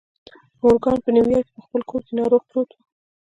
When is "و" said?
2.73-2.77